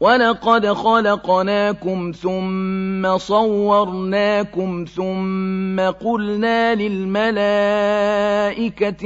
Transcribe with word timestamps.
وَلَقَدْ 0.00 0.66
خَلَقْنَاكُمْ 0.66 2.12
ثُمَّ 2.12 3.18
صَوَّرْنَاكُمْ 3.18 4.84
ثُمَّ 4.84 5.80
قُلْنَا 5.80 6.74
لِلْمَلَائِكَةِ 6.74 7.40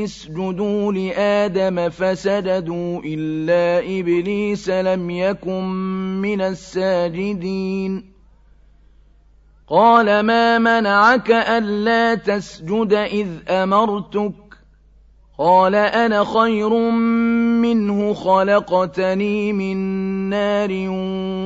اسْجُدُوا 0.05 0.93
لِآدَمَ 0.93 1.89
فَسَجَدُوا 1.89 3.01
إِلَّا 3.05 3.79
إِبْلِيسَ 4.01 4.69
لَمْ 4.69 5.11
يَكُن 5.11 5.65
مِّنَ 6.21 6.41
السَّاجِدِينَ 6.41 8.13
قَالَ 9.69 10.21
مَا 10.21 10.59
مَنَعَكَ 10.59 11.31
أَلَّا 11.31 12.15
تَسْجُدَ 12.15 12.93
إِذْ 12.93 13.29
أَمَرْتُكَ 13.49 14.33
قال 15.39 15.75
أنا 15.75 16.25
خير 16.25 16.69
منه 17.61 18.15
خلقتني 18.15 19.53
من 19.53 19.77
نار 20.33 20.71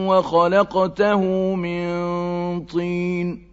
وخلقته 0.09 1.21
من 1.55 1.91
طين. 2.65 3.47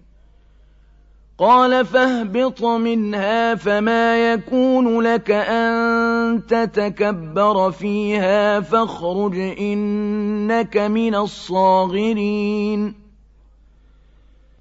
قال 1.39 1.85
فاهبط 1.85 2.63
منها 2.63 3.55
فما 3.55 4.33
يكون 4.33 5.01
لك 5.01 5.31
أن 5.31 6.41
تتكبر 6.47 7.71
فيها 7.71 8.59
فاخرج 8.59 9.37
إنك 9.59 10.77
من 10.77 11.15
الصاغرين. 11.15 12.95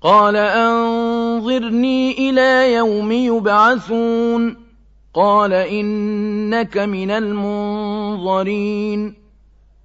قال 0.03 0.37
أنظرني 0.37 2.31
إلى 2.31 2.75
يوم 2.75 3.13
يبعثون. 3.13 4.57
قال 5.15 5.53
إنك 5.53 6.79
من 6.79 7.11
المنظرين. 7.11 9.22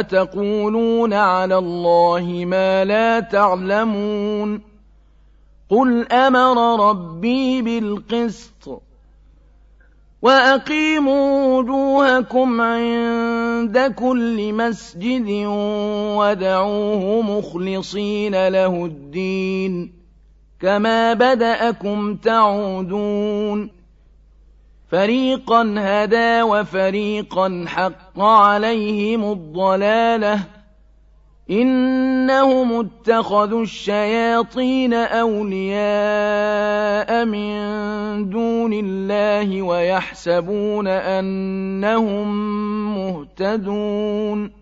أتقولون 0.00 1.12
على 1.12 1.58
الله 1.58 2.44
ما 2.46 2.84
لا 2.84 3.20
تعلمون 3.20 4.60
قل 5.70 6.12
أمر 6.12 6.88
ربي 6.90 7.62
بالقسط 7.62 8.82
وأقيموا 10.22 11.58
وجوهكم 11.58 12.60
عند 12.60 13.94
كل 13.96 14.52
مسجد 14.52 15.26
ودعوه 16.18 17.22
مخلصين 17.22 18.48
له 18.48 18.84
الدين 18.84 19.92
كما 20.60 21.12
بدأكم 21.14 22.16
تعودون 22.16 23.81
فريقا 24.92 25.74
هدى 25.78 26.42
وفريقا 26.42 27.64
حق 27.66 28.20
عليهم 28.20 29.32
الضلاله 29.32 30.40
إنهم 31.50 32.72
اتخذوا 32.80 33.62
الشياطين 33.62 34.94
أولياء 34.94 35.84
من 37.24 37.54
دون 38.30 38.72
الله 38.72 39.62
ويحسبون 39.62 40.88
أنهم 40.88 42.28
مهتدون 42.96 44.61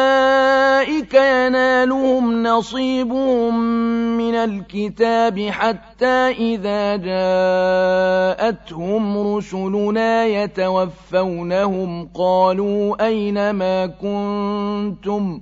يَنَالُهُمْ 1.45 2.43
نَصِيبُهُم 2.43 3.59
مِّنَ 4.17 4.35
الْكِتَابِ 4.35 5.39
حَتَّىٰ 5.49 6.31
إِذَا 6.39 6.95
جَاءَتْهُمْ 8.31 8.77
رُسُلُنَا 9.35 10.25
يَتَوَفَّوْنَهُمْ 10.25 12.09
قَالُوا 12.13 13.05
أَيْنَ 13.07 13.49
مَا 13.51 13.85
كُنتُمْ 13.85 15.37
ۖ 15.39 15.41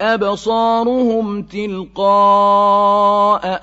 أبصارهم 0.00 1.42
تلقاء 1.42 2.92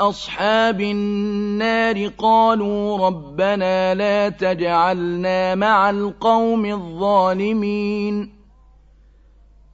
أصحاب 0.09 0.81
النار 0.81 2.07
قالوا 2.07 3.07
ربنا 3.07 3.93
لا 3.93 4.29
تجعلنا 4.29 5.55
مع 5.55 5.89
القوم 5.89 6.65
الظالمين. 6.65 8.35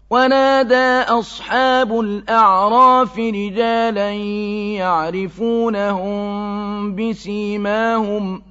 ونادى 0.09 1.01
أصحاب 1.01 1.99
الأعراف 1.99 3.19
رجالا 3.19 4.11
يعرفونهم 4.77 6.21
بسيماهم 6.95 8.50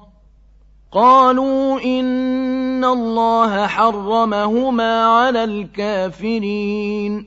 قالوا 0.91 1.81
إن 1.81 2.85
الله 2.85 3.67
حرمهما 3.67 5.05
على 5.05 5.43
الكافرين. 5.43 7.25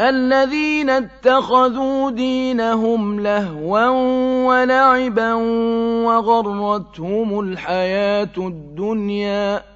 الذين 0.00 0.90
اتخذوا 0.90 2.10
دينهم 2.10 3.20
لهوا 3.20 3.88
ولعبا 4.46 5.34
وغرتهم 6.04 7.40
الحياة 7.40 8.32
الدنيا 8.38 9.75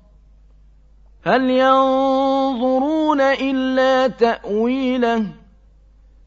هل 1.25 1.49
ينظرون 1.49 3.21
إلا 3.21 4.07
تأويله؟ 4.07 5.25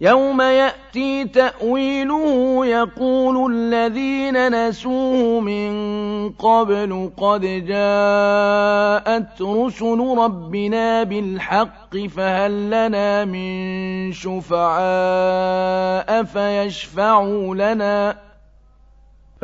يوم 0.00 0.40
يأتي 0.40 1.24
تأويله 1.24 2.66
يقول 2.66 3.52
الذين 3.52 4.68
نسوه 4.68 5.40
من 5.40 5.74
قبل 6.30 7.10
قد 7.16 7.40
جاءت 7.40 9.42
رسل 9.42 10.14
ربنا 10.18 11.02
بالحق 11.02 11.96
فهل 11.96 12.66
لنا 12.66 13.24
من 13.24 14.12
شفعاء 14.12 14.64
فيشفعوا 16.24 17.54
لنا؟ 17.54 18.16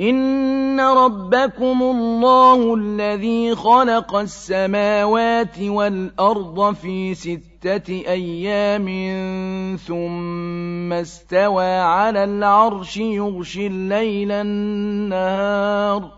إن 0.00 0.80
ربكم 0.80 1.82
الله 1.82 2.74
الذي 2.74 3.54
خلق 3.54 4.16
السماوات 4.16 5.60
والأرض 5.60 6.74
في 6.74 7.14
ستة 7.14 7.92
أيام 8.08 8.86
ثم 9.86 10.92
استوى 10.92 11.78
على 11.80 12.24
العرش 12.24 12.96
يغشي 12.96 13.66
الليل 13.66 14.32
النهار 14.32 16.17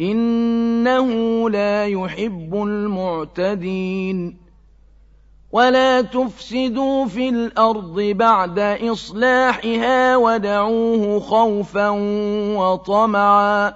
إنه 0.00 1.50
لا 1.50 1.86
يحب 1.86 2.54
المعتدين. 2.54 4.46
ولا 5.52 6.00
تفسدوا 6.00 7.06
في 7.06 7.28
الأرض 7.28 8.00
بعد 8.00 8.58
إصلاحها 8.58 10.16
ودعوه 10.16 11.20
خوفا 11.20 11.88
وطمعا. 12.56 13.72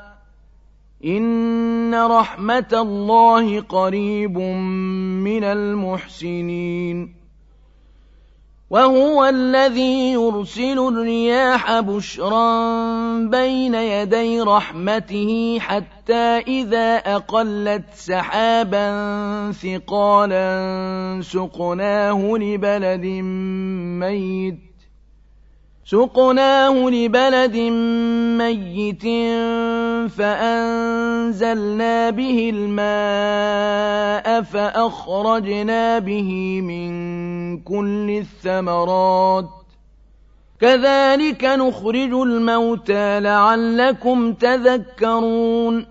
إن 1.04 1.94
رحمة 1.94 2.68
الله 2.72 3.60
قريب 3.60 4.38
من 4.38 5.44
المحسنين. 5.44 7.19
وهو 8.70 9.24
الذي 9.24 10.12
يرسل 10.12 10.78
الرياح 10.78 11.80
بشرا 11.80 12.48
بين 13.18 13.74
يدي 13.74 14.40
رحمته 14.40 15.58
حتى 15.60 16.38
إذا 16.46 16.96
أقلت 16.96 17.84
سحابا 17.94 18.86
ثقالا 19.52 21.20
سقناه 21.22 22.36
لبلد 22.36 23.06
ميت 24.00 24.69
سقناه 25.90 26.90
لبلد 26.90 27.56
ميت 28.38 29.02
فأنزلنا 30.12 32.10
به 32.10 32.50
الماء 32.54 34.42
فأخرجنا 34.42 35.98
به 35.98 36.60
من 36.60 36.90
كل 37.58 38.10
الثمرات. 38.10 39.48
كذلك 40.60 41.44
نخرج 41.44 42.12
الموتى 42.12 43.20
لعلكم 43.20 44.32
تذكرون. 44.32 45.86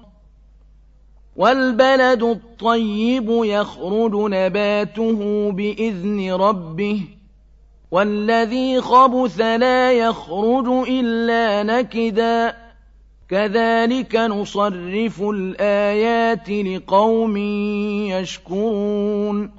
والبلد 1.35 2.23
الطيب 2.23 3.29
يخرج 3.29 4.12
نباته 4.15 5.51
بإذن 5.51 6.33
ربه. 6.33 7.18
والذي 7.91 8.82
خبث 8.82 9.41
لا 9.41 9.91
يخرج 9.91 10.89
إلا 10.89 11.63
نكدا 11.63 12.56
كذلك 13.30 14.15
نصرف 14.15 15.21
الآيات 15.21 16.49
لقوم 16.49 17.38
يشكرون 18.08 19.58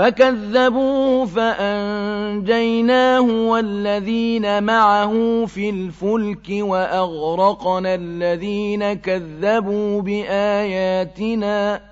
فكذبوه 0.00 1.26
فأنجيناه 1.26 3.20
والذين 3.20 4.62
معه 4.62 5.46
في 5.46 5.70
الفلك 5.70 6.46
وأغرقنا 6.50 7.94
الذين 7.94 8.92
كذبوا 8.92 10.02
بآياتنا 10.02 11.82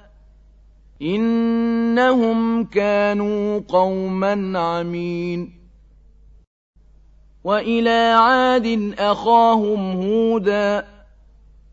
إنهم 1.02 2.64
كانوا 2.64 3.60
قوما 3.68 4.58
عمين. 4.58 5.52
وإلى 7.44 8.14
عاد 8.18 8.94
أخاهم 8.98 9.92
هودا 9.96 10.97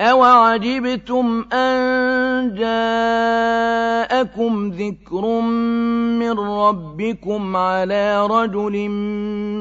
أَوَعَجِبْتُمْ 0.00 1.44
أَن 1.52 2.54
جَاءَكُمْ 2.54 3.90
ذِكْرٌ 4.70 5.40
مِّن 6.20 6.32
رَّبِّكُمْ 6.38 7.56
عَلَىٰ 7.56 8.26
رَجُلٍ 8.26 8.88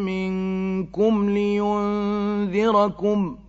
مِّنكُمْ 0.08 1.30
لِيُنذِرَكُمْ 1.30 3.36
ۖ 3.36 3.48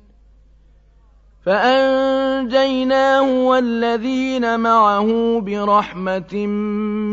فأنجيناه 1.45 3.45
والذين 3.45 4.59
معه 4.59 5.39
برحمة 5.39 6.45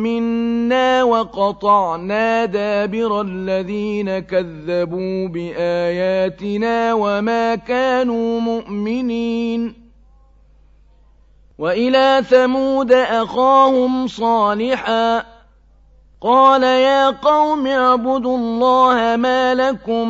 منا 0.03 1.03
وقطعنا 1.03 2.45
دابر 2.45 3.21
الذين 3.21 4.19
كذبوا 4.19 5.29
بآياتنا 5.29 6.95
وما 6.95 7.55
كانوا 7.55 8.41
مؤمنين 8.41 9.89
وإلى 11.59 12.23
ثمود 12.29 12.93
أخاهم 12.93 14.07
صالحاً 14.07 15.38
قال 16.21 16.63
يا 16.63 17.11
قوم 17.11 17.67
اعبدوا 17.67 18.37
الله 18.37 19.17
ما 19.17 19.55
لكم 19.55 20.09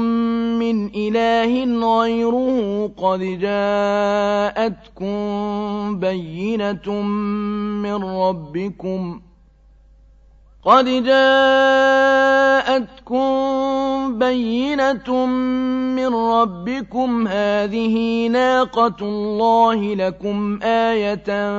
من 0.59 0.91
إله 0.95 1.65
غيره 2.01 2.91
قد 2.97 3.21
جاءتكم 3.41 5.11
بينة 6.01 6.93
من 7.83 8.05
ربكم 8.05 9.21
قد 10.65 10.85
جاءتكم 11.05 11.59
بينة 14.19 15.27
من 15.97 16.15
ربكم 16.15 17.29
هذه 17.29 18.27
ناقة 18.29 18.97
الله 19.03 19.95
لكم 19.95 20.59
آية 20.63 21.51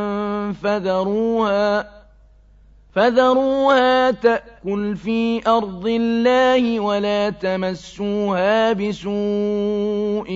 فذروها 0.51 1.98
فذروها 2.91 4.11
تأكل 4.11 4.95
في 4.95 5.47
أرض 5.47 5.87
الله 5.87 6.79
ولا 6.79 7.29
تمسوها 7.29 8.73
بسوء 8.73 10.29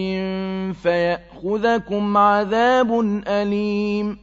فيأخذكم 0.83 2.17
عذاب 2.17 2.99
أليم 3.27 4.22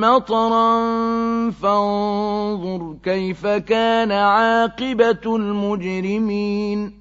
مطرا 0.00 0.80
فانظر 1.50 2.96
كيف 3.02 3.46
كان 3.46 4.12
عاقبة 4.12 5.36
المجرمين. 5.36 6.98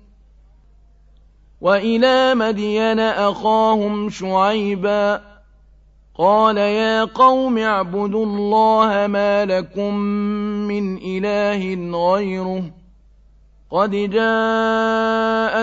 وإلى 1.62 2.36
مدين 2.36 2.99
أخاهم 2.99 4.10
شعيبا 4.10 5.21
قال 6.17 6.57
يا 6.57 7.03
قوم 7.03 7.57
اعبدوا 7.57 8.25
الله 8.25 9.07
ما 9.07 9.45
لكم 9.45 9.93
من 10.67 10.97
إله 10.97 11.91
غيره. 12.13 12.63
قد 13.71 13.91
جاءتكم 13.91 15.60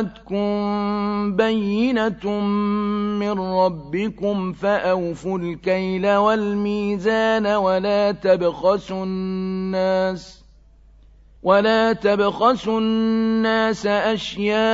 بينة 1.37 2.41
من 3.21 3.41
ربكم 3.41 4.53
فأوفوا 4.53 5.39
الكيل 5.39 6.11
والميزان 6.11 7.47
ولا 7.47 8.13
تبخسوا 8.13 9.05
الناس 9.05 10.45
ولا 11.43 11.93
تبخسوا 11.93 12.81
الناس 12.81 13.87
أشياءهم 13.87 14.65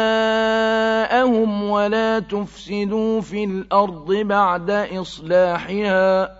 ولا 1.63 2.19
تفسدوا 2.19 3.21
في 3.21 3.45
الأرض 3.45 4.13
بعد 4.13 4.71
إصلاحها 4.71 6.40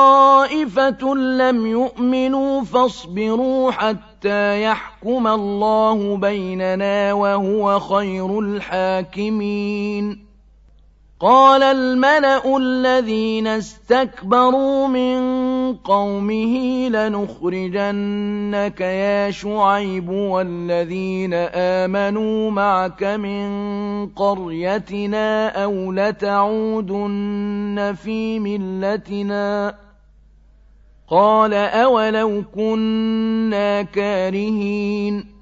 لم 1.14 1.66
يؤمنوا 1.66 2.62
فاصبروا 2.62 3.70
حتى 3.70 4.62
يحكم 4.62 5.26
الله 5.26 6.16
بيننا 6.16 7.12
وهو 7.12 7.80
خير 7.80 8.40
الحاكمين. 8.40 10.26
قال 11.20 11.62
الملأ 11.62 12.56
الذين 12.56 13.46
استكبروا 13.46 14.86
من 14.86 15.18
قومه 15.84 16.88
لنخرجنك 16.88 18.80
يا 18.80 19.30
شعيب 19.30 20.08
والذين 20.08 21.34
آمنوا 21.54 22.50
معك 22.50 23.04
من 23.04 23.48
قريتنا 24.06 25.48
أو 25.64 25.92
لتعودن 25.92 27.94
في 28.02 28.38
ملتنا 28.38 29.74
قال 31.08 31.54
أولو 31.54 32.42
كنا 32.54 33.82
كارهين 33.82 35.41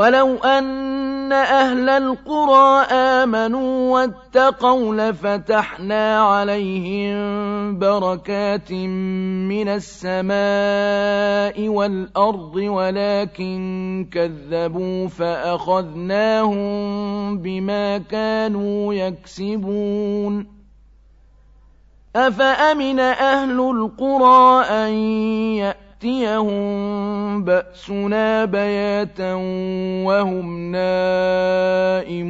ولو 0.00 0.36
أن 0.36 1.32
أهل 1.32 1.88
القرى 1.88 2.86
آمنوا 2.92 3.92
واتقوا 3.92 4.94
لفتحنا 4.94 6.20
عليهم 6.20 7.18
بركات 7.78 8.72
من 8.72 9.68
السماء 9.68 11.68
والأرض 11.68 12.56
ولكن 12.56 14.06
كذبوا 14.12 15.08
فأخذناهم 15.08 16.58
بما 17.38 17.98
كانوا 17.98 18.94
يكسبون 18.94 20.46
أفأمن 22.16 23.00
أهل 23.00 23.60
القرى 23.60 24.64
أن 24.64 24.92
يأتوا 25.60 25.89
يأتيهم 26.04 27.44
بأسنا 27.44 28.44
بياتا 28.44 29.34
وهم 30.04 30.72
نائمون. 30.72 32.24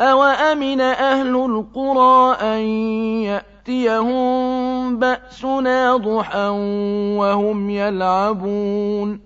أوأمن 0.00 0.80
أهل 0.80 1.36
القرى 1.36 2.36
أن 2.40 2.60
يأتيهم 3.28 4.98
بأسنا 4.98 5.96
ضحى 5.96 6.48
وهم 7.18 7.70
يلعبون؟ 7.70 9.20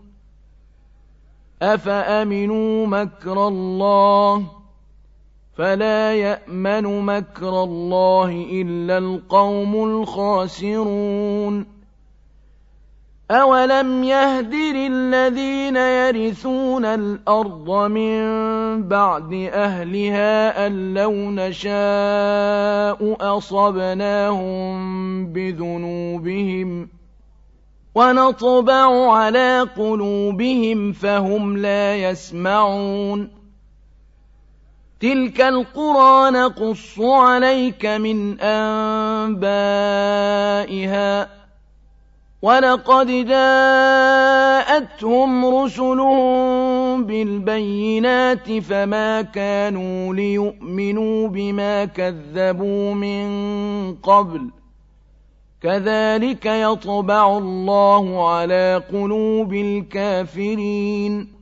أفأمنوا 1.62 2.87
مكر 2.87 3.49
الله؟ 3.49 4.45
فلا 5.55 6.15
يأمن 6.15 7.07
مكر 7.07 7.62
الله 7.65 8.47
إلا 8.51 8.99
القوم 8.99 9.85
الخاسرون. 9.85 11.82
أَوَلَمْ 13.33 14.05
يَهْدِ 14.05 14.55
لِلَّذِينَ 14.55 15.77
يَرِثُونَ 15.77 16.85
الْأَرْضَ 16.85 17.71
مِن 17.90 18.18
بَعْدِ 18.88 19.33
أَهْلِهَا 19.53 20.66
أَن 20.66 20.95
لَّوْ 20.95 21.12
نَشَاءُ 21.12 23.16
أَصَبْنَاهُم 23.21 24.73
بِذُنُوبِهِمْ 25.33 26.88
وَنَطْبَعُ 27.95 29.12
عَلَىٰ 29.12 29.66
قُلُوبِهِمْ 29.77 30.92
فَهُمْ 30.92 31.57
لَا 31.57 31.97
يَسْمَعُونَ 31.97 33.31
تِلْكَ 35.01 35.40
الْقُرَىٰ 35.40 36.31
نَقُصُّ 36.31 37.01
عَلَيْكَ 37.01 37.87
مِنْ 37.87 38.40
أَنبَائِهَا 38.40 39.42
وَلَقَدْ 42.42 43.07
جَاءَتْهُمْ 43.26 44.26
رُسُلُهُم 45.57 47.05
بِالْبَيِّنَاتِ 47.05 48.52
فَمَا 48.59 49.22
كَانُوا 49.22 50.14
لِيُؤْمِنُوا 50.14 51.28
بِمَا 51.28 51.85
كَذَّبُوا 51.85 52.94
مِن 52.94 53.26
قَبْلُ 53.94 54.40
ۚ 54.50 54.52
كَذَٰلِكَ 55.62 56.46
يَطْبَعُ 56.46 57.38
اللَّهُ 57.38 58.31
عَلَىٰ 58.31 58.83
قُلُوبِ 58.92 59.55
الْكَافِرِينَ 59.55 61.41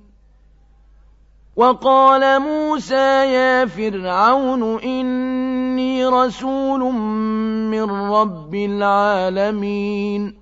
وقال 1.55 2.39
موسى 2.41 3.33
يا 3.33 3.65
فرعون 3.65 4.79
إني 4.79 6.05
رسول 6.05 6.93
من 7.71 7.91
رب 7.91 8.55
العالمين. 8.55 10.35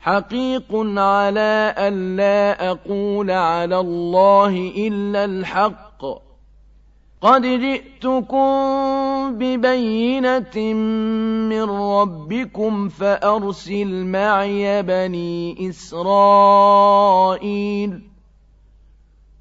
حقيق 0.00 0.76
على 0.96 1.74
أن 1.78 2.16
لا 2.16 2.70
أقول 2.70 3.30
على 3.30 3.78
الله 3.80 4.72
إلا 4.76 5.24
الحق. 5.24 6.04
قد 7.20 7.42
جئتكم 7.42 8.48
ببينة 9.38 10.74
من 11.48 11.62
ربكم 11.70 12.88
فأرسل 12.88 14.04
معي 14.04 14.82
بني 14.82 15.68
إسرائيل. 15.68 17.34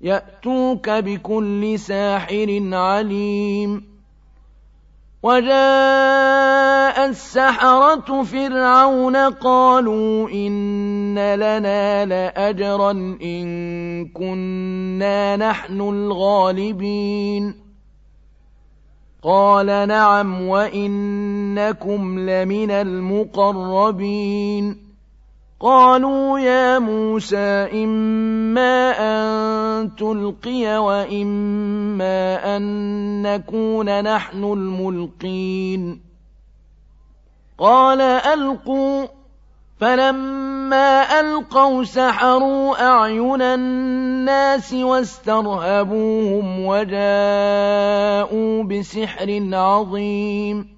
يأتوك 0.00 0.90
بكل 0.90 1.78
ساحر 1.78 2.68
عليم. 2.72 3.98
وجاء 5.22 7.08
السحرة 7.08 8.22
فرعون 8.22 9.16
قالوا 9.16 10.30
إن 10.30 11.34
لنا 11.34 12.04
لأجرا 12.04 12.90
إن 13.22 14.08
كنا 14.08 15.36
نحن 15.36 15.80
الغالبين. 15.80 17.54
قال 19.22 19.66
نعم 19.66 20.48
وإنكم 20.48 22.18
لمن 22.18 22.70
المقربين. 22.70 24.87
قالوا 25.60 26.38
يا 26.38 26.78
موسى 26.78 27.68
إما 27.84 28.94
أن 28.98 29.96
تلقي 29.96 30.78
وإما 30.78 32.56
أن 32.56 32.62
نكون 33.22 34.04
نحن 34.04 34.44
الملقين. 34.44 36.00
قال 37.58 38.00
ألقوا. 38.00 39.06
فلما 39.80 41.20
ألقوا 41.20 41.84
سحروا 41.84 42.88
أعين 42.88 43.42
الناس 43.42 44.74
واسترهبوهم 44.74 46.64
وجاءوا 46.66 48.62
بسحر 48.62 49.48
عظيم. 49.52 50.77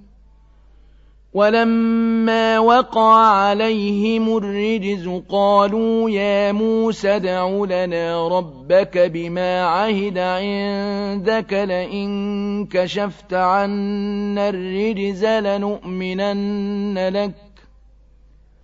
ولما 1.33 2.59
وقع 2.59 3.15
عليهم 3.15 4.37
الرجز 4.37 5.09
قالوا 5.29 6.09
يا 6.09 6.51
موسى 6.51 7.15
ادع 7.15 7.49
لنا 7.49 8.27
ربك 8.27 8.97
بما 8.97 9.63
عهد 9.63 10.17
عندك 10.17 11.53
لئن 11.53 12.65
كشفت 12.65 13.33
عنا 13.33 14.49
الرجز 14.49 15.25
لنؤمنن 15.25 17.07
لك 17.07 17.50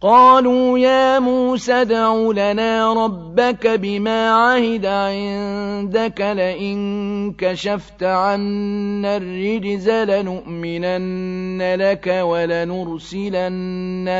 قالوا 0.01 0.79
يا 0.79 1.19
موسى 1.19 1.73
ادع 1.73 2.15
لنا 2.15 2.93
ربك 2.93 3.67
بما 3.67 4.29
عهد 4.29 4.85
عندك 4.85 6.21
لئن 6.21 7.33
كشفت 7.33 8.03
عنا 8.03 9.17
الرجز 9.17 9.89
لنؤمنن 9.89 11.75
لك 11.75 12.07
ولنرسلن 12.21 13.65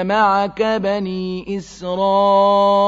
معك 0.06 0.62
بني 0.62 1.58
إسرائيل. 1.58 2.88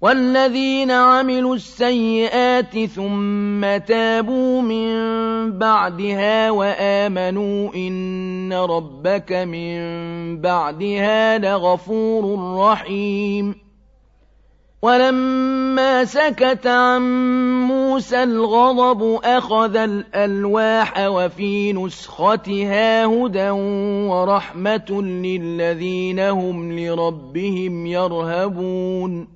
وَالَّذِينَ 0.00 0.90
عَمِلُوا 0.90 1.54
السَّيِّئَاتِ 1.54 2.84
ثُمَّ 2.84 3.76
تَابُوا 3.76 4.62
مِن 4.62 4.88
بَعْدِهَا 5.58 6.50
وَآمَنُوا 6.50 7.74
إِنَّ 7.74 8.52
رَبَّكَ 8.52 9.32
مِن 9.32 9.76
بَعْدِهَا 10.40 11.38
لَغَفُورٌ 11.38 12.24
رَّحِيمٌ 12.58 13.54
وَلَمَّا 14.82 16.04
سَكَتَ 16.04 16.66
عَن 16.66 17.02
مُّوسَى 17.68 18.22
الْغَضَبُ 18.22 19.20
أَخَذَ 19.24 19.76
الْأَلْوَاحَ 19.76 20.98
وَفِي 21.08 21.72
نُسْخَتِهَا 21.72 23.04
هُدًى 23.06 23.50
وَرَحْمَةٌ 24.12 25.02
لِّلَّذِينَ 25.02 26.20
هُمْ 26.20 26.78
لِرَبِّهِمْ 26.78 27.86
يَرْهَبُونَ 27.86 29.35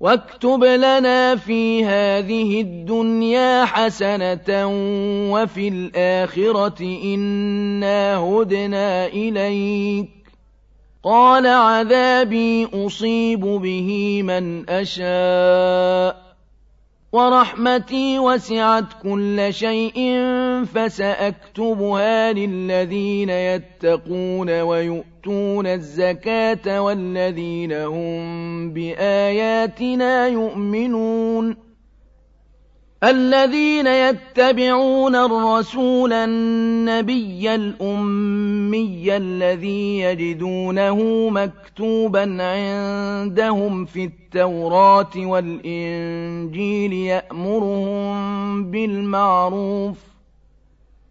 واكتب 0.00 0.64
لنا 0.64 1.36
في 1.36 1.84
هذه 1.84 2.60
الدنيا 2.60 3.64
حسنة 3.64 4.66
وفي 5.32 5.68
الآخرة 5.68 6.82
إنا 7.04 8.16
هدنا 8.16 9.06
إليك. 9.06 10.08
قال 11.04 11.46
عذابي 11.46 12.68
أصيب 12.74 13.40
به 13.40 14.22
من 14.22 14.70
أشاء. 14.70 16.25
ورحمتي 17.16 18.18
وسعت 18.18 18.84
كل 19.02 19.46
شيء 19.50 20.24
فسأكتبها 20.74 22.32
للذين 22.32 23.30
يتقون 23.30 24.60
ويؤتون 24.60 25.66
الزكاة 25.66 26.80
والذين 26.82 27.72
هم 27.72 28.72
بآياتنا 28.72 30.26
يؤمنون 30.26 31.65
الذين 33.04 33.86
يتبعون 33.86 35.16
الرسول 35.16 36.12
النبي 36.12 37.54
الأمي 37.54 39.16
الذي 39.16 39.98
يجدونه 40.00 41.28
مكتوبا 41.30 42.20
عندهم 42.42 43.84
في 43.84 44.04
التوراة 44.04 45.10
والإنجيل 45.16 46.92
يأمرهم 46.92 48.16
بالمعروف 48.70 50.15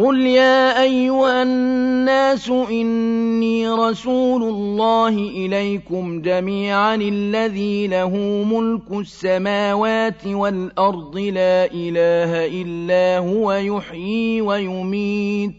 قل 0.00 0.20
يا 0.26 0.82
أيها 0.82 1.42
الناس 1.42 2.48
إني 2.48 3.68
رسول 3.68 4.42
الله 4.42 5.08
إليكم 5.08 6.22
جميعا 6.22 6.94
الذي 6.94 7.86
له 7.86 8.16
ملك 8.50 9.00
السماوات 9.00 10.26
والأرض 10.26 11.16
لا 11.18 11.64
إله 11.72 12.46
إلا 12.62 13.18
هو 13.18 13.52
يحيي 13.52 14.40
ويميت 14.40 15.52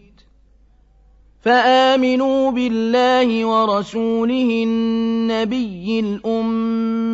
فآمنوا 1.40 2.50
بالله 2.50 3.44
ورسوله 3.46 4.62
النبي 4.66 6.00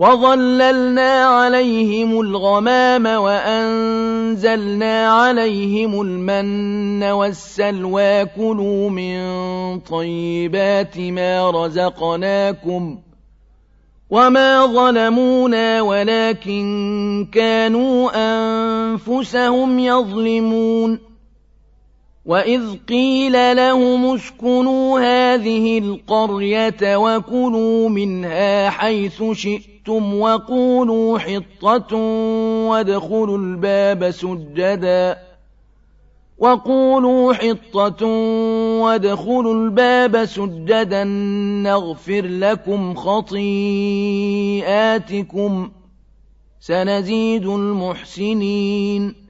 وظللنا 0.00 1.24
عليهم 1.24 2.20
الغمام 2.20 3.06
وأنزلنا 3.06 5.08
عليهم 5.08 6.00
المن 6.00 7.02
والسلوى 7.02 8.24
كلوا 8.24 8.90
من 8.90 9.20
طيبات 9.80 10.98
ما 10.98 11.50
رزقناكم 11.50 12.98
وما 14.10 14.66
ظلمونا 14.66 15.82
ولكن 15.82 17.26
كانوا 17.32 18.10
أنفسهم 18.14 19.78
يظلمون 19.78 20.98
وإذ 22.26 22.62
قيل 22.88 23.56
لهم 23.56 24.14
اسكنوا 24.14 25.00
هذه 25.00 25.78
القرية 25.78 26.96
وكلوا 26.96 27.88
منها 27.88 28.70
حيث 28.70 29.22
شئتم 29.32 29.79
وقولوا 29.92 31.18
حطة 31.18 31.96
وادخلوا 32.68 33.38
الباب 33.38 34.10
سجدا 34.10 35.18
وقولوا 36.38 37.32
حطة 37.32 38.06
وادخلوا 38.80 39.54
الباب 39.54 40.24
سجدا 40.24 41.04
نغفر 41.64 42.26
لكم 42.26 42.94
خطيئاتكم 42.94 43.50
سنزيد 46.60 47.46
المحسنين 47.46 49.29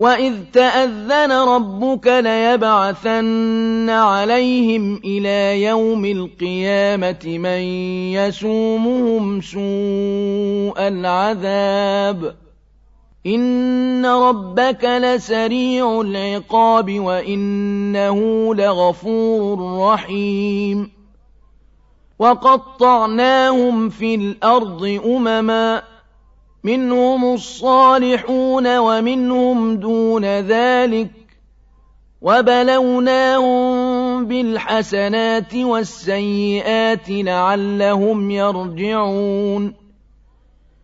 وَإِذْ 0.00 0.34
تَأَذَّنَ 0.52 1.32
رَبُّكَ 1.32 2.06
لَيَبْعَثَنَّ 2.06 3.90
عَلَيْهِمْ 3.90 4.96
إِلَىٰ 5.04 5.62
يَوْمِ 5.62 6.04
الْقِيَامَةِ 6.04 7.24
مَن 7.24 7.60
يَسُومُهُمْ 8.12 9.40
سُوءَ 9.40 10.88
الْعَذَابِ 10.88 12.24
ۗ 12.24 12.34
إِنَّ 13.26 14.06
رَبَّكَ 14.06 14.84
لَسَرِيعُ 14.84 16.00
الْعِقَابِ 16.00 17.00
وَإِنَّهُ 17.00 18.54
لَغَفُورٌ 18.54 19.58
رَّحِيمٌ 19.92 20.90
وَقَطَّعْنَاهُمْ 22.18 23.88
فِي 23.88 24.14
الْأَرْضِ 24.14 25.00
أُمَمًا 25.06 25.95
مِّنْهُمُ 26.66 27.34
الصَّالِحُونَ 27.34 28.78
وَمِنْهُمْ 28.78 29.76
دُونَ 29.76 30.24
ذَٰلِكَ 30.40 31.10
وَبَلَوْنَاهُم 32.22 34.26
بِالْحَسَنَاتِ 34.26 35.54
وَالسَّيِّئَاتِ 35.54 37.10
لَعَلَّهُمْ 37.10 38.30
يَرْجِعُونَ 38.30 39.74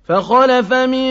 فَخَلَفَ 0.04 0.72
مِن 0.72 1.10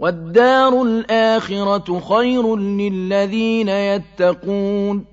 وَالدَّارُ 0.00 0.82
الْآخِرَةُ 0.82 2.00
خَيْرٌ 2.00 2.56
لِّلَّذِينَ 2.56 3.68
يَتَّقُونَ 3.68 4.98
ۗ 5.00 5.04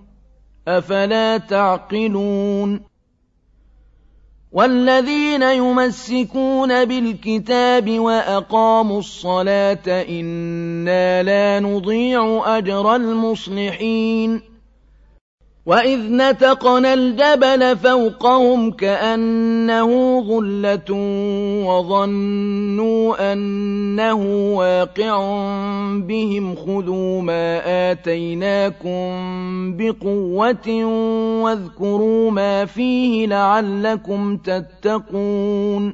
أَفَلَا 0.68 1.38
تَعْقِلُونَ 1.38 2.82
وَالَّذِينَ 4.52 5.42
يُمَسِّكُونَ 5.44 6.86
بِالْكِتَابِ 6.86 7.90
وَأَقَامُوا 8.00 9.00
الصَّلَاةَ 9.00 9.88
إِنَّا 10.10 11.24
لَا 11.24 11.60
نُضِيعُ 11.60 12.42
أَجْرَ 12.58 12.96
الْمُصْلِحِينَ 12.96 14.42
وَإِذْ 15.66 16.00
نَتَقْنَا 16.12 16.94
الْجَبَلَ 16.94 17.78
فَوْقَهُمْ 17.78 18.72
كَأَنَّهُ 18.72 20.22
ظُلَّةٌ 20.28 20.92
وَظَنُّوا 21.66 23.34
أَنَّهُ 23.34 24.22
وَاقِعٌ 24.56 25.18
بِهِمْ 26.00 26.56
خُذُوا 26.56 27.22
مَا 27.22 27.62
آتَيْنَاكُم 27.92 29.08
بِقُوَّةٍ 29.78 30.70
وَاذْكُرُوا 31.44 32.32
مَا 32.32 32.66
فِيهِ 32.66 33.28
لَعَلَّكُمْ 33.28 34.38
تَتَّقُونَ 34.38 35.94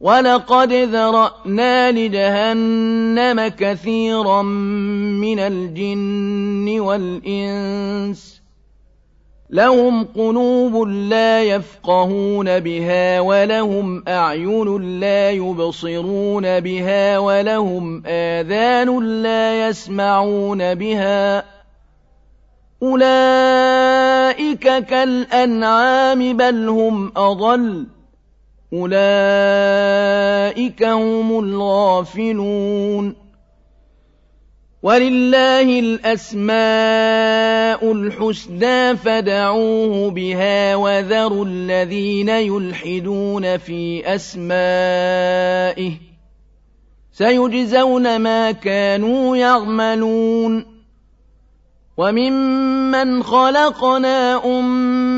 وَلَقَدْ 0.00 0.72
ذَرَأْنَا 0.72 1.90
لِجَهَنَّمَ 1.90 3.48
كَثِيرًا 3.48 4.42
مِّنَ 4.42 5.38
الْجِنِّ 5.38 6.80
وَالْإِنسِ 6.80 8.34
ۖ 8.34 8.40
لَهُمْ 9.50 10.04
قُلُوبٌ 10.04 10.88
لَّا 10.88 11.42
يَفْقَهُونَ 11.42 12.60
بِهَا 12.60 13.20
وَلَهُمْ 13.20 14.04
أَعْيُنٌ 14.08 15.00
لَّا 15.00 15.30
يُبْصِرُونَ 15.30 16.60
بِهَا 16.60 17.18
وَلَهُمْ 17.18 18.02
آذَانٌ 18.06 19.00
لَّا 19.22 19.68
يَسْمَعُونَ 19.68 20.74
بِهَا 20.74 21.44
أولئك 22.82 24.68
كالأنعام 24.86 26.36
بل 26.36 26.68
هم 26.68 27.12
أضل 27.16 27.97
أولئك 28.72 28.92
هم 30.82 31.38
الغافلون 31.38 33.14
ولله 34.82 35.78
الأسماء 35.78 36.52
الحسنى 37.92 38.96
فدعوه 38.96 40.10
بها 40.10 40.76
وذروا 40.76 41.44
الذين 41.44 42.28
يلحدون 42.28 43.56
في 43.56 44.14
أسمائه 44.14 45.92
سيجزون 47.12 48.18
ما 48.18 48.52
كانوا 48.52 49.36
يعملون 49.36 50.78
وممن 51.96 53.22
خلقنا 53.22 54.44
أمة 54.44 55.17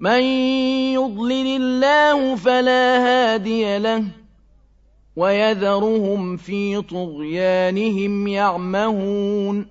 من 0.00 0.22
يضلل 0.94 1.62
الله 1.62 2.36
فلا 2.36 2.98
هادي 2.98 3.78
له 3.78 4.04
ويذرهم 5.16 6.36
في 6.36 6.82
طغيانهم 6.82 8.28
يعمهون 8.28 9.66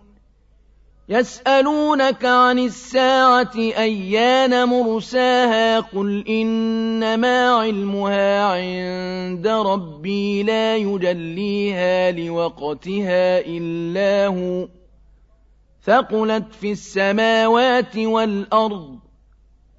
يسألونك 1.09 2.25
عن 2.25 2.59
الساعة 2.59 3.51
أيان 3.57 4.67
مرساها 4.67 5.80
قل 5.80 6.27
إنما 6.27 7.49
علمها 7.49 8.43
عند 8.43 9.47
ربي 9.47 10.43
لا 10.43 10.75
يجليها 10.75 12.11
لوقتها 12.11 13.39
إلا 13.39 14.27
هو 14.27 14.67
ثقلت 15.84 16.53
في 16.53 16.71
السماوات 16.71 17.97
والأرض 17.97 18.99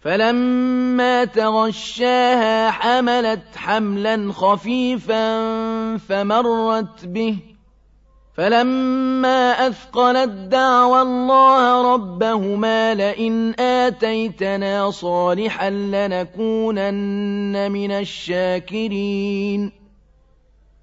فلما 0.00 1.24
تغشاها 1.24 2.70
حملت 2.70 3.42
حملا 3.56 4.32
خفيفا 4.32 5.26
فمرت 5.96 7.04
به. 7.04 7.36
فلما 8.36 9.66
أثقلت 9.66 10.28
دعوى 10.28 11.02
الله 11.02 11.94
ربهما 11.94 12.94
لئن 12.94 13.60
آتيتنا 13.60 14.90
صالحا 14.90 15.70
لنكونن 15.70 17.72
من 17.72 17.90
الشاكرين. 17.90 19.79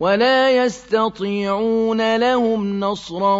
ولا 0.00 0.64
يستطيعون 0.64 2.16
لهم 2.16 2.80
نصرا 2.80 3.36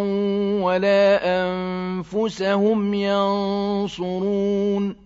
ولا 0.62 1.20
أنفسهم 1.24 2.94
ينصرون. 2.94 4.96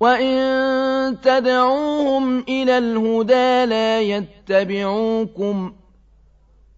وإن 0.00 1.20
تدعوهم 1.20 2.38
إلى 2.38 2.78
الهدى 2.78 3.64
لا 3.64 4.00
يتبعوكم. 4.00 5.72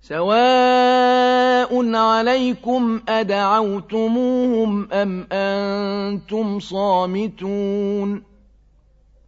سواء 0.02 1.94
عليكم 1.94 3.00
أدعوتموهم 3.08 4.92
أم 4.92 5.26
أنتم 5.32 6.60
صامتون. 6.60 8.35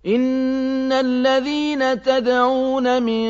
إن 0.06 0.92
الذين 0.92 2.02
تدعون 2.02 3.02
من 3.02 3.28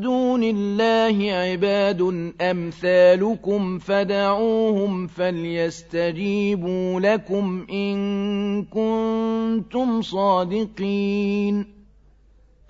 دون 0.00 0.42
الله 0.42 1.32
عباد 1.32 2.32
أمثالكم 2.40 3.78
فدعوهم 3.78 5.06
فليستجيبوا 5.06 7.00
لكم 7.00 7.66
إن 7.72 8.64
كنتم 8.64 10.02
صادقين 10.02 11.79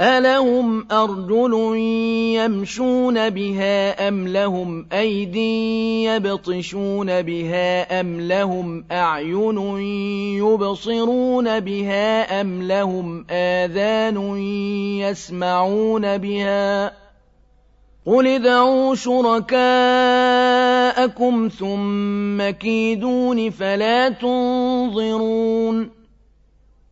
ألهم 0.00 0.86
أرجل 0.92 1.76
يمشون 2.36 3.30
بها 3.30 4.08
أم 4.08 4.28
لهم 4.28 4.86
أيد 4.92 5.36
يبطشون 6.06 7.22
بها 7.22 8.00
أم 8.00 8.20
لهم 8.20 8.84
أعين 8.92 9.58
يبصرون 10.38 11.60
بها 11.60 12.40
أم 12.40 12.62
لهم 12.62 13.26
آذان 13.30 14.38
يسمعون 14.98 16.18
بها 16.18 16.92
قل 18.06 18.26
ادعوا 18.26 18.94
شركاءكم 18.94 19.58
ثم 21.48 22.50
كيدون 22.50 23.50
فلا 23.50 24.08
تنظرون 24.08 25.99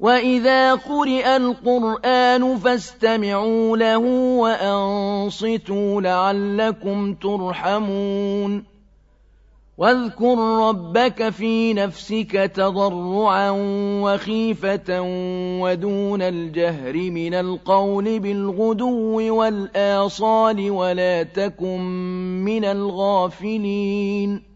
وَإِذَا 0.00 0.74
قُرِئَ 0.74 1.36
الْقُرْآنُ 1.36 2.56
فَاسْتَمِعُوا 2.56 3.76
لَهُ 3.76 3.98
وَأَنصِتُوا 4.40 6.00
لَعَلَّكُمْ 6.00 7.14
تُرْحَمُونَ 7.14 8.64
وَاذْكُر 9.78 10.38
رَّبَّكَ 10.68 11.28
فِي 11.28 11.74
نَفْسِكَ 11.74 12.50
تَضَرُّعًا 12.54 13.50
وَخِيفَةً 14.04 15.00
وَدُونَ 15.62 16.22
الْجَهْرِ 16.22 16.92
مِنَ 16.94 17.34
الْقَوْلِ 17.34 18.20
بِالْغُدُوِّ 18.20 19.34
وَالْآصَالِ 19.34 20.70
وَلَا 20.70 21.22
تَكُن 21.22 21.80
مِّنَ 22.44 22.64
الْغَافِلِينَ 22.64 24.55